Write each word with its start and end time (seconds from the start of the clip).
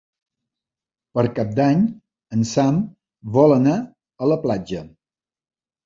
Per 1.19 1.25
Cap 1.41 1.51
d'Any 1.59 1.83
en 2.39 2.49
Sam 2.55 2.81
vol 3.39 3.57
anar 3.61 3.79
a 4.27 4.35
la 4.35 4.43
platja. 4.49 4.87